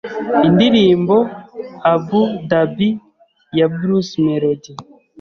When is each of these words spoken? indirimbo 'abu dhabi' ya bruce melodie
indirimbo 0.47 1.15
'abu 1.81 2.21
dhabi' 2.49 2.91
ya 3.57 3.65
bruce 3.75 4.15
melodie 4.25 4.77